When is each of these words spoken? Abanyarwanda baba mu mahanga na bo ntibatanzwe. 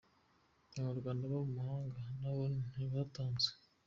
Abanyarwanda 0.79 1.31
baba 1.31 1.45
mu 1.51 1.53
mahanga 1.57 1.99
na 2.21 2.31
bo 2.35 2.43
ntibatanzwe. 2.71 3.51